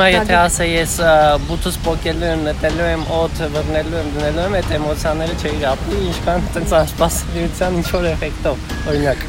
[0.00, 0.92] Հիմա եթե ասեի ես
[1.44, 6.46] բութուս փոկելու եմ, նետելու եմ, օդ բռնելու եմ, դնելու եմ, այդ էմոցիաները չէի ապրի, ինչքան
[6.54, 9.26] տենց անսպասելիության ինչ որ էֆեկտով, օրինակ։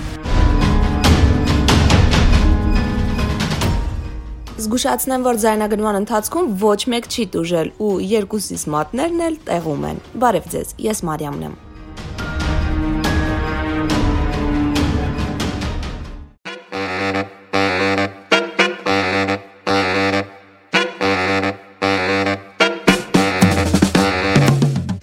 [4.62, 10.50] Զգուշացնեմ, որ ձայնագրման ընթացքում ոչ մեկ չի դուժել ու երկուսիս մատներն էլ տեղում են։ Բարև
[10.56, 11.60] ձեզ, ես Մարիամն եմ։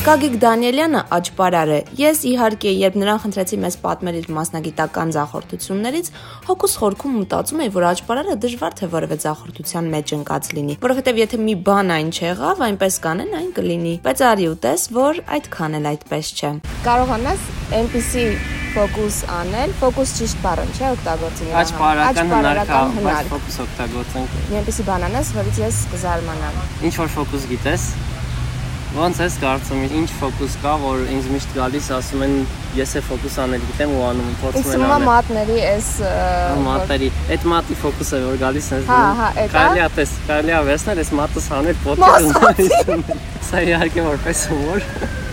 [0.08, 6.08] Գագիկ Դանիելյանը աճպարար է։ Ես իհարկե, երբ նրան խնդրեցի մեզ պատմել իր մասնագիտական զախորտություններից,
[6.48, 11.40] հոգուս խորքում մտածում էի, որ աճպարարը դժվար թե որևէ զախորտության մեջ ընկած լինի, որովհետև եթե
[11.44, 15.90] մի բան այն չեղավ, այնպես կանեն, այն կլինի։ Բայց արի ու տես, որ այդքան էլ
[15.92, 16.52] այդպես չէ։
[16.88, 17.46] Կարողանաս
[17.76, 18.26] այնպիսի
[18.68, 25.08] ֆոկուս անել, ֆոկուս ճիշտ բառն չէ օգտագործել։ Աճպարական հնարքա, բայց ֆոկուս օգտագործենք։ Մի այնպիսի բան
[25.08, 27.88] անես, որից ես կզարմանամ։ Ինչ որ ֆոկուս գիտես,
[28.96, 32.32] Ոնց ես կարծում, ինչ ֆոկուս կա, որ ինձ միշտ գալիս ասում են
[32.78, 35.90] ես է ֆոկուս անել գիտեմ ու անում փորձում եմ անել։ Իսկ մատների էս
[36.64, 40.62] մատների, այդ մատի ֆոկուսը որ գալիս ես Հա, հա, այդ։ Կարելի է տես, կարելի է
[40.72, 43.06] վերցնել այս մատս անել պոդքասթում։
[43.50, 44.88] Սա իհարկե որպես հումոր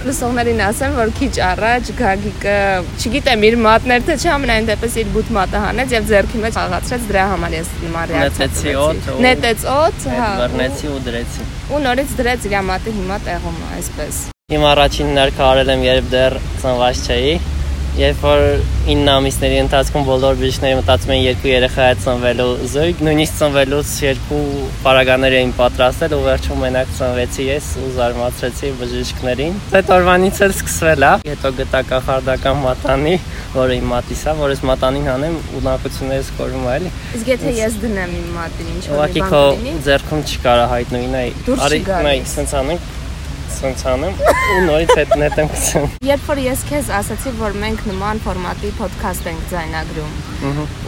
[0.06, 2.58] լսողներին ասեմ, որ քիչ առաջ Գագիկը,
[3.00, 7.08] չգիտեմ, իր մատներ թե չէ, ամենայն դեպս իր բութ մատը հանեց եւ ձեռքի մեջ աղացրեց
[7.10, 12.48] դրա համար ես նման ռեակցիա։ օդ։ Նետեց օդ, հա։ Բռնեցի ու դրեցի։ Ու նորից դրեց
[12.52, 14.22] իր մատը հիմա տեղում է, այսպես։
[14.56, 17.38] Իմ առաջին ներկա արել եմ, երբ դեռ ծնված չէի
[17.96, 18.42] Երբ որ
[18.92, 24.40] 9 ամիսների ընթացքում բոլոր բժիշկները մտածում են երկու երեխա է ծնվելու զույգ, նույնիսկ ծնվելուց երկու
[24.84, 31.08] պարագաներ էին պատրաստել ու վերջում մենակ ծնվեցի ես ու զարմացրեցի բժիշկներին։ Այդ օրվանից էլ սկսվել
[31.08, 33.16] է։ Հետո գտա կախարդական մատանի,
[33.56, 37.56] որը իմ մատիս է, որ ես մատանին հանեմ ու նակություններս կորում է, էլի։ Իսկ եթե
[37.64, 41.82] ես դնեմ իմ մատին, ինչ որ բան կլինի։ Ուղղակի քո ձեռքում չկարա հայտնուի, նայ։ Արի,
[42.10, 42.94] նայ, սենց անենք
[43.60, 48.22] սենց անում ու նորից այդ նետեմ գցեմ։ Երբ որ ես քեզ ասացի, որ մենք նման
[48.26, 50.16] ֆորմատի ոդքասթ ենք ձայնագրում,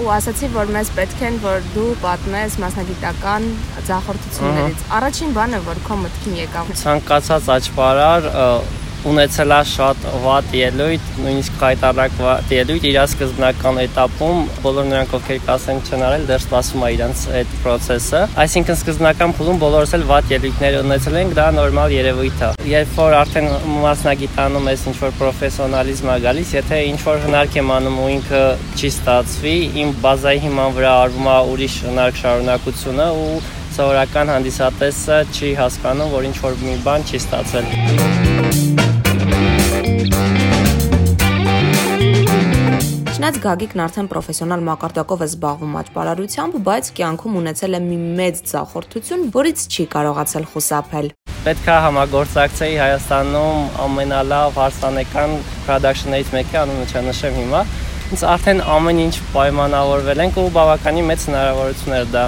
[0.04, 3.48] ու ասացի, որ մեզ պետք են, որ դու պատմես մասնագիտական
[3.92, 8.30] ձախորդություններից, առաջին բանը, որ քո մտքին եկավ։ Ցանկացած աճպարար
[9.08, 15.40] ունեցել է շատ վատ ելույթ, նույնիսկ հայտարարակ վատ ելույթ իր սկզբնական этаպում բոլոր նրանք ովքեր
[15.48, 20.34] կասենք չեն արել, դեռ սպասում է իրենց այդ process-ը։ Այսինքն սկզբնական փուլում բոլորս էլ վատ
[20.36, 23.50] ելույթներ ունեցել ենք, դա նորմալ երևույթ է։ Երբ որ արդեն
[23.88, 28.42] մասնագիտանում ես ինչ որ պրոֆեսիոնալիզմ է գալիս, եթե ինչ որ հնարք եմ անում ու ինքը
[28.78, 33.38] չի ստացվի, իմ բազայի հիման վրա արվում է ուրիշ հնարք շարունակությունը ու
[33.78, 38.37] սովորական հանդիսատեսը չի հասկանում, որ ինչ որ մի բան չի ստացել։
[43.18, 49.24] Չնայած Գագիկն արդեն պրոֆեսիոնալ մակարդակով է զբաղվում աճպարարությամբ, բայց կյանքում ունեցել է մի մեծ ցախորդություն,
[49.34, 51.10] որից չի կարողացել խուսափել։
[51.48, 55.36] Պետք է համագործակցեի Հայաստանում ամենալավ հարսանեկան
[55.66, 57.66] production-ներից մեկը, անունը չնշեմ հիմա,
[58.14, 62.26] ինձ արդեն ամեն ինչ պայմանավորվել ենք ու բավականին մեծ հնարավորություններ դա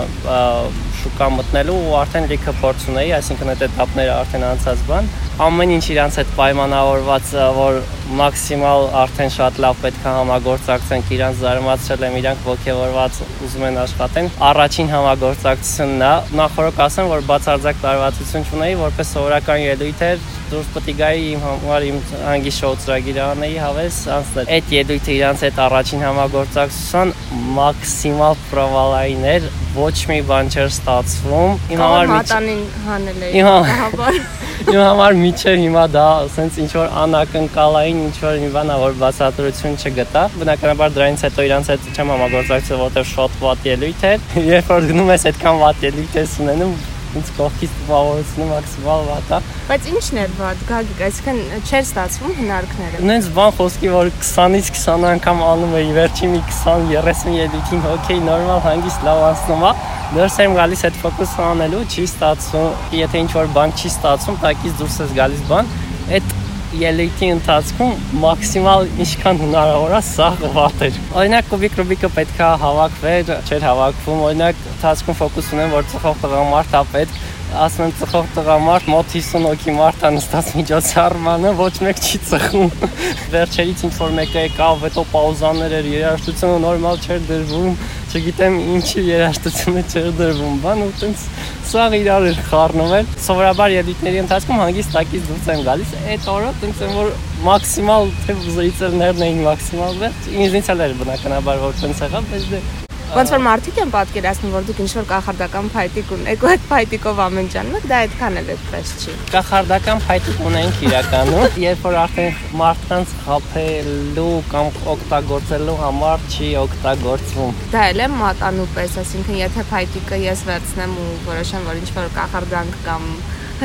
[1.04, 5.86] շուկա մտնելու ու արդեն լիքը փորձ ունեի, այսինքն այդ էտապները արդեն անցած բան, Ամեն ինչ
[5.94, 7.78] իրանց հետ պայմանավորված, որ
[8.20, 14.28] մաքսիմալ արդեն շատ լավ պետք է համագործակցենք, իրանց զարմացրել եմ, իրանք ողջավորված ուզում են աշխատեն։
[14.50, 16.12] Առաջին համագործակցությունն է։
[16.42, 21.88] Նախորդ ասեմ, որ բացարձակ տարվածություն չունեի, որպես սովորական ելույթ էր, դուրս պետք գայի իմ համար
[21.88, 21.98] իմ
[22.34, 27.14] անգի շոու ծրագիրը անեի հավես անցնել։ Այդ ելույթը իրանց հետ առաջին համագործակցության
[27.60, 34.22] մաքսիմալ պրովալային էր, ոչ մի բան չէր ստացվում։ Իմ համար մատանին հանել էի։ Հաբար։
[34.70, 39.00] Իմ համար միջև հիմա դա ասենց ինչ որ անակնկալային ինչ որ մի բան ա որ
[39.00, 44.72] բացատրություն չգտա։ Բնականաբար դրանից հետո իրանց հետ չեմ համագործակցել, որովհետև շատ վատ ելույթ էր։ Երբ
[44.76, 46.76] որ գնում ես այդքան վատ ելույթ ես ունենում,
[47.18, 49.40] ինձ կողքից տպավորությունը մաքսիմալ վատ է։
[49.70, 51.40] Բայց ի՞նչն էր վատ, Գագիկ, այսինքն
[51.70, 57.40] չէր ստացվում հնարքները։ Նենց բան խոսքի, որ 20-ից 20 անգամ անում էի, վերջի մի 20-30
[57.40, 59.74] ելույթին, օքեյ, նորմալ հանգիստ լավ անցնում է։
[60.10, 64.78] Դեռ եմ գալիս այդ ֆոկուսը անելու, չի ստացվում։ Եթե ինչ որ բան չի ստացվում, տակից
[64.80, 65.74] դուրս ես գալիս բան,
[66.18, 66.39] այդ
[66.80, 73.66] ելույթի ընթացքում մաքսիմալ ինչքան հնարավոր է սա վատ էր։ Օրինակ կուբիկ ռուբիկը պետքա հավաքվեր, չէր
[73.68, 79.14] հավաքվում։ Օրինակ ընթացքում ֆոկուս ունեմ, որ ծխող տղամարդ է պետք, ասում եմ ծխող տղամարդ մոտ
[79.16, 82.74] 50 հոգի մարդ է նստած միջոցառմանը, ոչ մեկ չի ծխում։
[83.34, 87.80] Վերջերից ինչ որ մեկը եկավ, հետո պաուզաներ էր, երաժշտությունը նորմալ չէր դրվում,
[88.10, 91.26] չգիտեմ ինչի երաժշտությունը չէր դրվում, բան ու տենց
[91.70, 96.52] սաղ իրար էր խառնում էլ։ Սովորաբար ելույթների ընթացքում հանգիստ տակից դուրս եմ գալիս։ Այդ օրը
[96.64, 97.14] տենց եմ որ
[97.46, 102.64] մաքսիմալ թե զրիցերներն էին մաքսիմալ վերջ։ Ինձնից էլ էր բնականաբար որ տենց եղավ, բայց դե
[103.10, 107.48] Ոնց որ մարդիկ են պատկերացնում, որ դուք ինչ-որ կախարդական փայտիկ ունեք, ու այդ փայտիկով ամեն
[107.54, 113.16] ջանում եք, դա այդքան էլ այդպես չի։ Կախարդական փայտիկ ունենք իրականում, երբ որ արդեն մարդկանց
[113.24, 120.46] խափելու կամ օգտագործելու համար չի օգտագործվում։ Դա էլ է մատանու պես, այսինքն եթե փայտիկը ես
[120.54, 123.12] վերցնեմ ու որոշեմ, որ ինչ-որ կախարդանք կամ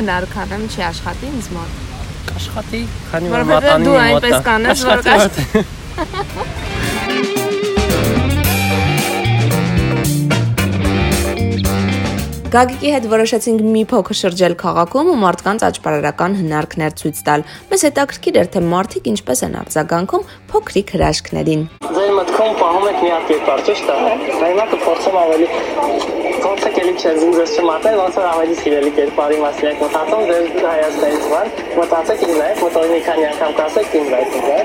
[0.01, 1.81] հնար կանեմ, չի աշխատի ինձ մոտ։
[2.33, 6.63] Կաշխատի, քանի որ Որովհետև մատանի դու մոտ է։ այնպես կանես, որ Կաշխատի,
[12.55, 17.41] Գագիկի հետ որոշեցինք մի փոքր շրջել քաղաքում ու մարդկանց աճպարարական հնարքներ ցույց տալ։
[17.71, 20.23] Մեզ հետաքրքիր էր, թե մարդիկ ինչպես են արձագանքում
[20.53, 21.65] փոքրիկ հրաշքներին։
[21.97, 23.97] Ձեր մտքում պահում եք մի հատ կերպար, ճիշտ է։
[24.39, 25.47] Դա հիմա կփորձեմ ավելի
[26.45, 30.43] ոնց է կելի չէ զինզես չմատնել, ոնց որ ավելի սիրելի կերպարի մասին եք մտածում, ձեր
[30.69, 34.57] հայացքներից բան, մտածեք ինձ այդ, մոտորի մի քանի անգամ կասեք ինձ այդ, դա։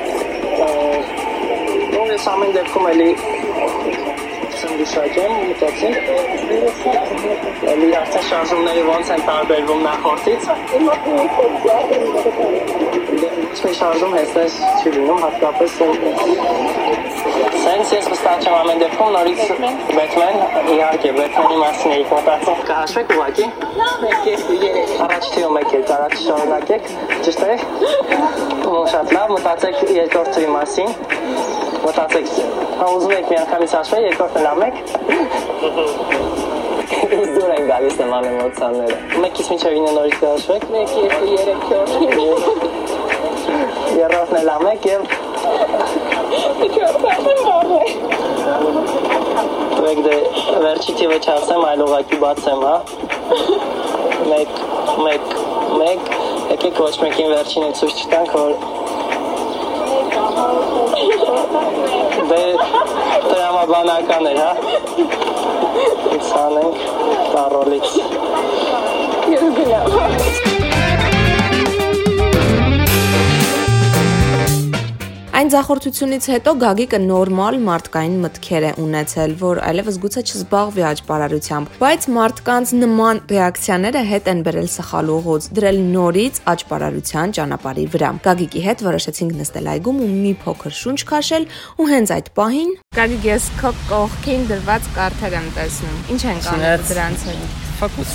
[1.99, 3.11] Ոնց է ամեն դեպքում էլի
[4.61, 5.95] սնդուշակեմ, մտածեմ։
[7.75, 10.43] Էլի արդեն շարժումները ոնց են տարբերվում նախորդից։
[13.51, 15.71] Ոչ մի շարժում հեսպես չի լինում, հատկապես
[17.61, 19.41] Սենց ես վստահ չեմ ամեն դեպքում նորից
[19.91, 20.37] Բեթմեն,
[20.75, 23.47] իհարկե Բեթմենի մասին էի մտածում։ Կհաշվեք ուղակի։
[25.07, 26.91] Առաջ թիվը մեկ էլ առաջ շարունակեք,
[27.27, 27.53] ճիշտ է։
[28.95, 30.89] շատ լավ, մտածեք երկրորդ թվի մասին։
[31.81, 32.27] Մտածեք,
[32.81, 34.77] հա ուզում եք միանգամից հաշվել, երկրորդը լավ եք։
[37.17, 42.91] Ինձ դուր են գալիս նման էմոցիաները։ Մեկից մինչև 9 նորից կհաշվեք։ 1 2 3 4
[44.01, 45.01] Երրորդն էլ լավ եք եւ
[49.81, 50.17] Մեկ դե
[50.63, 52.77] վերջի թիվը չասեմ, այլ ուղակի բացեմ, հա։
[54.31, 54.51] Մեկ,
[55.07, 55.25] մեկ,
[55.81, 56.01] մեկ,
[56.53, 58.51] եկեք ոչ մեկին վերջինը ցույց չտանք, որ
[62.31, 62.43] Դե
[63.27, 64.53] տրամաբանական էր, հա։
[66.15, 66.81] Ինչ անենք,
[67.35, 67.89] տարոլից։
[69.31, 70.60] Այն
[75.51, 82.73] ձախորդությունից հետո Գագիկը նորմալ մարդկային մտքեր է ունեցել, որ այլևս գուցե չզբաղվի աճպարարությամբ, բայց մարդկանց
[82.81, 89.35] նման ռեակցիաները հետ են բերել սխալ ուղուց, դրել նորից աճպարարության ճանապարհի վրա։ Գագիկի հետ որոշեցինք
[89.41, 91.49] նստել այգում ու մի փոքր շունչ քաշել
[91.81, 92.71] ու հենց այդ պահին
[93.01, 98.15] Գագիկ ես քո կողքին դրված կարթեր եմ տեսնում։ Ինչ են կանել Չնայած- դրանց հետ։ Ֆոկուս։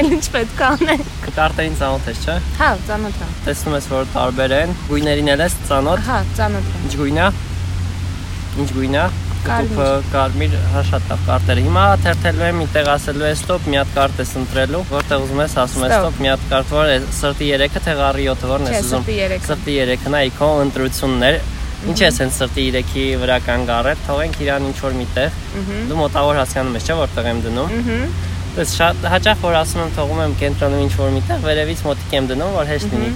[0.00, 4.06] Էլ ինչ պետք է անենք։ Կարտերին ծանոթ ես, չէ՞։ Հա, ծանոթ եմ։ Տեսնում ես, որ
[4.14, 7.26] տարբեր են։ Գույներին էլ ես ծանոթ։ Հա, ծանոթ եմ։ Ինչ գույն է։
[8.60, 9.04] Ինչ գույն է։
[9.40, 13.78] Կարմիր։ Կտուփը կարմիր, հա շատ լավ կարտերը։ Հիմա թերթելու եմ, միտեղ ասելու է ստոպ, մի
[13.80, 16.98] հատ կարտ ես ընտրելու, որտեղ ուզում ես ասում ես ստոպ, մի հատ կարտ, որ է
[17.20, 21.40] սրտի 3-ը թե ղարի 7-ը, որն ես ուզում։ սրտի երեքը։ Սրտի 3-ն է իքո ընտրություններ։
[21.80, 25.38] Ինչ ես են սրտի 3-ի վրա կան գարել, թողենք իրան ինչ որ միտեղ։
[25.88, 27.72] Դու մոտավոր հասկանում ես, չէ՞ որտեղ եմ դնում։
[28.50, 32.24] Դες շատ հաճախ որ ասում եմ թողում եմ կենտրոնում ինչ որ միտեղ, վերևից մոտիկ եմ
[32.30, 33.10] դնում, որ հեշտ լինի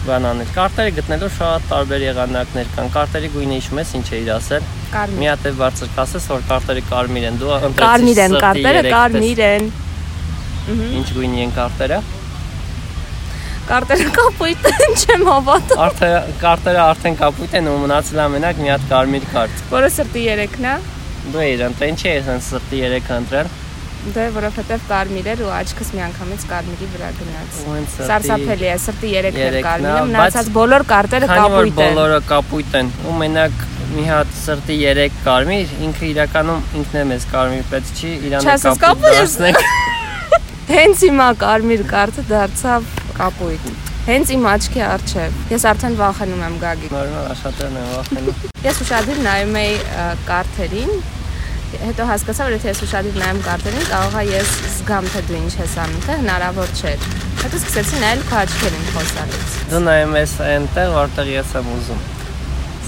[0.00, 4.30] բան անել։ Կարտերը գտնելու շատ տարբեր եղանակներ կան։ Կարտերի գույնը հիշում ես ինչ է իր
[4.34, 8.36] ասել։ Մի Կարմիր։ հատ է բարձր կասես, որ կարտերը կարմիր են։ Դու ընտրեցիր Կարմիր են
[8.40, 9.70] կարտերը, կարմիր են։
[11.00, 12.00] Ինչ գույնի են կարտերը։
[13.70, 18.88] Կարտերը կապույտ են, չեմ հավատում։ Արդեն կարտերը արդեն կապույտ են ու մնացել ամենակ մի հատ
[18.90, 20.76] կարմիր կարտ։ Որը սրտի երեքն է։
[21.30, 23.52] Դու ընտրել, ինչի ես այն սրտի 3 ընտրել։
[24.00, 27.58] Դե որովհետև կարմիր էր ու աչքս միանգամից կարմիրի վրա գնաց։
[27.96, 31.82] Սարսափելի է, սրտի երեքն էր երեքն է, կարմիրը, բայց մնացած բոլոր կարտերը Քանի որ կապույտ
[31.84, 37.04] են։ բոլորը կապույտ են ու մենակ մի հատ սրտի 3 կարմիր, ինքը իրականում ինքն է
[37.10, 39.62] մեզ կարմիր պետք չի, իրան է Չասես, կապույտ դարձնենք։
[40.80, 42.90] Հենց հիմա կարմիր կարտը դարձավ
[43.20, 48.80] կապույտ։ Հենց իմ աչքի առջև։ Ես արդեն վախենում եմ Գագիկ։ Նորմալ աշատերն են վախենում։ Ես
[48.86, 49.66] ուշադիր նայում ը,
[50.30, 50.94] կարտերին,
[51.78, 55.52] հետո հասկացա, որ եթե ես ուշադիր նայեմ կարտերին, կարող է ես զգամ թե դու ինչ
[55.60, 56.94] ես անում, թե հնարավոր չէ։
[57.40, 62.02] Հետո սկսեցի նայել քո աչքերին խոսալուց։ Դու նայում ես այնտեղ, որտեղ ես եմ ուզում։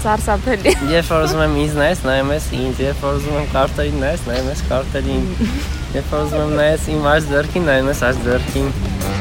[0.03, 3.99] Սարսափելի։ Երբ որ ուզում եմ ինձ նայես, նայում ես ինձ, երբ որ ուզում եմ կարտերին
[4.03, 5.25] նայես, նայում ես կարտերին։
[5.93, 9.12] Երբ որ ուզում եմ նայես իմ աջ ձեռքին, նայում ես աջ ձեռքին։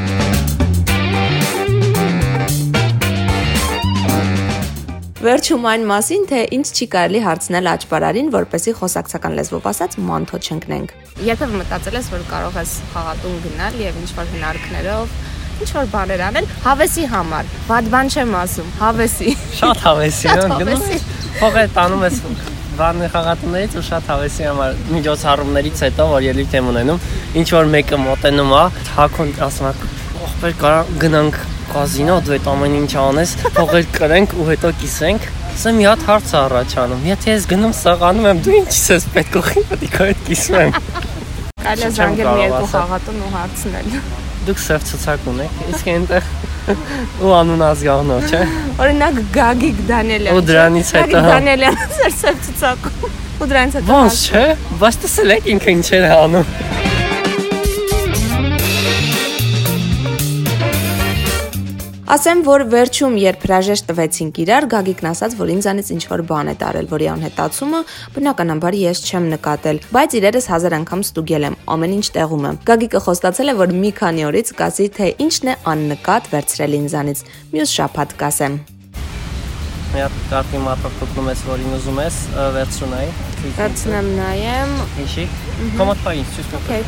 [5.22, 10.94] Վերջում այն մասին, թե ինչ չի կարելի հարցնել աճպարարին, որպեսի խոսակցական լեզվով ասած մանթո չընկնենք։
[11.28, 15.14] Երբևէ մտածել ես, որ կարող ես խաղատուն գնալ եւ ինչ-որ հնարքներով
[15.62, 21.00] ինչ-որ բաներ անել հավեսի համար։ Բադ բան չեմ ասում, հավեսի։ Շատ հավեսի գնում։ հավեսի։
[21.38, 22.20] Փողը տանում ես
[22.82, 27.02] բանը խաղատներից ու շատ հավեսի համար միջոցառումներից հետո որ ելույթ եմ ունենում
[27.42, 28.62] ինչ որ մեկը մոտենում է
[28.96, 29.74] հակոն ասում է
[30.22, 35.70] ողբեր կարա գնանք կազինո դու այդ ամեն ինչ անես փողեր կրենք ու հետո կիսենք Սա
[35.76, 39.64] մի հատ հարց է առաջանում։ Եթե ես գնում սաղանում եմ, դու ինչի՞ ես պետք ուղի
[39.68, 40.72] պետք է այդ կիսում եմ։
[41.62, 43.90] Կարելի է զանգել մի երկու խաղատուն ու հարցնել։
[44.48, 46.30] Դուք սև ցուցակ ունեք, իսկ այնտեղ
[47.22, 48.42] ու անուն ազգանո, չէ։
[48.82, 54.46] Օրինակ Գագիկ Դանիելյան։ Ու դրանից հետո, Գագիկ Դանիելյանը ծերսև ցուցակում։ Ու դրանից հետո Ոնց չէ,
[54.82, 56.81] բայց տեսել եք ինքը ինչ էր անում։
[62.12, 66.54] Ասեմ, որ վերջում երբ հրաժեշտ տվեցինք իրար, Գագիկն ասաց, որ ինձանից ինչ որ բան է
[66.60, 67.80] տարել, որի անհետացումը
[68.16, 73.00] բնականաբար ես չեմ նկատել, բայց իրերս հազար անգամ ստուգել եմ, ամեն ինչ տեղում է։ Գագիկը
[73.06, 77.24] խոստացել է, որ մի քանի օրից կասի, թե ինչն է աննկատ վերցրել ինձանից։
[77.56, 78.60] Մյուս շաբաթ կասեմ։
[79.92, 83.10] Մի հատ կարտի մատով կպնում ես, որին ուզում ես, ը, վերցրունայի։
[83.56, 85.26] վերցնեմ նայեմ։ Հիշի։
[85.80, 86.82] Կոմոդ փայ, ցույց տուր։ Okay։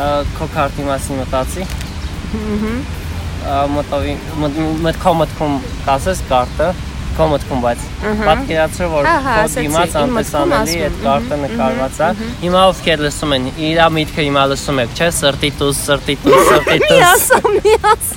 [0.00, 1.68] Ա, Քո քարտի մասին մտածի։
[2.40, 2.99] Ահա
[3.74, 4.14] մտովի
[4.84, 6.70] մտքով մտքում տասես կարտը
[7.16, 7.84] քո մտքում բայց
[8.20, 9.08] պատկերացրու որ
[9.54, 12.10] դիմաց անտեսանելի այդ կարտը նկարված է
[12.44, 17.74] հիմա ովքեր լսում են իր միտքը հիմա լսում եք չէ սրտի դուս սրտի դուս սրտի
[17.86, 18.12] դուս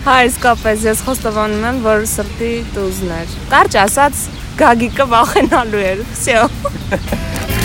[0.00, 4.26] Հայ իսկապես ես խոստովանում եմ որ սրտի դուզներ կարճ ասած
[4.60, 6.46] գագիկը վախենալու էր վсё